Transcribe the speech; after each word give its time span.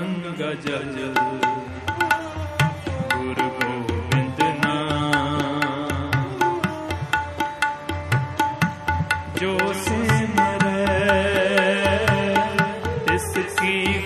ਅੰਗ 0.00 0.42
ਜਲ 0.64 0.94
ਗੁਰ 3.14 3.40
ਗੋਬਿੰਦ 3.40 4.40
ਨਾਮ। 4.64 6.60
ਜੋ 9.36 9.56
ਸੇ 9.72 10.26
ਮਰੇ 10.26 10.84
ਇਸ 13.14 13.28
ਕੀ 13.60 13.99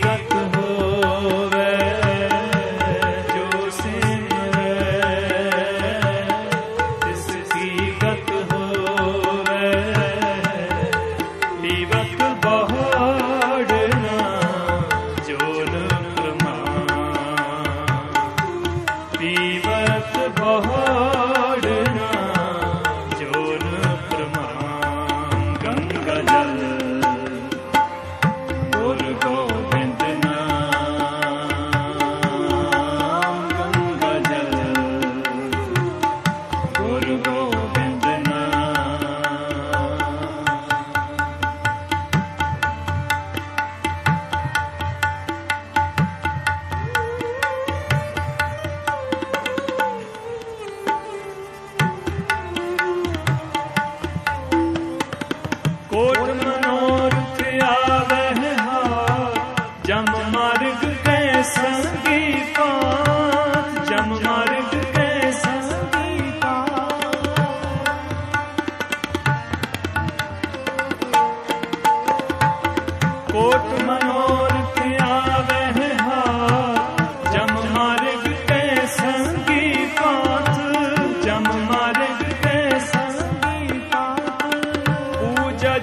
कोर्ट 55.95 56.44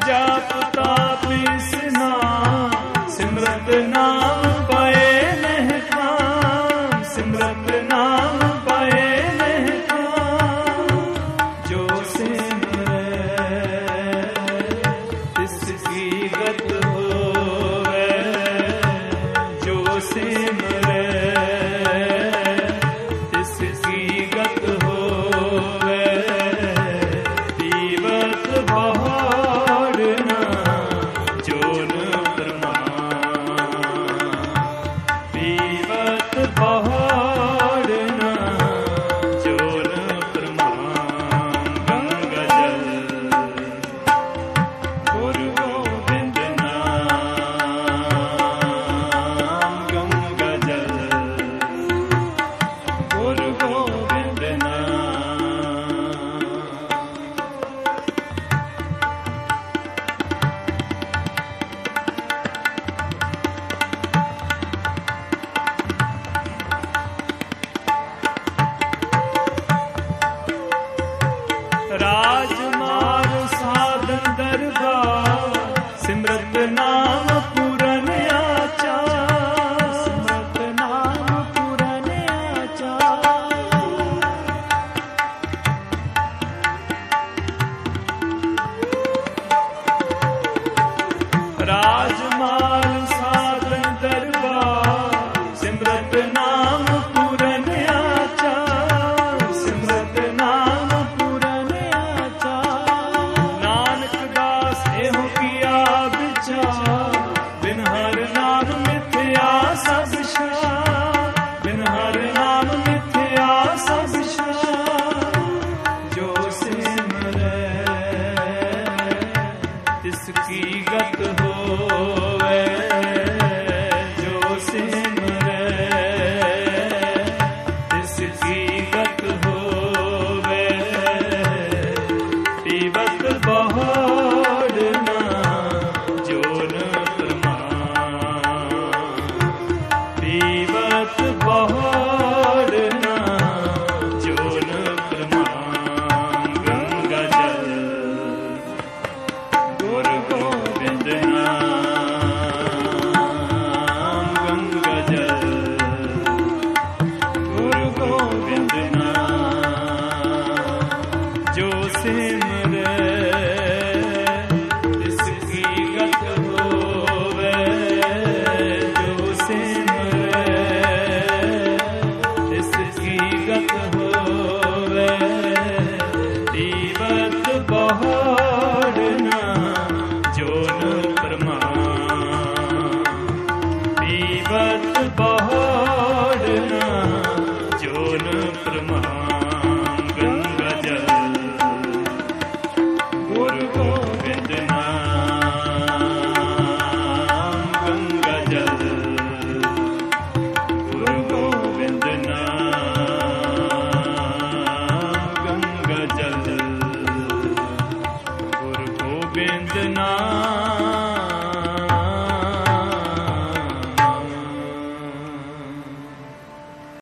ਪ੍ਰਜਾਪਤਾ 0.02 1.18
ਪਿਸਨਾ 1.22 2.10
ਸਿਮਰਤ 3.08 3.70
ਨਾਮ 3.88 4.41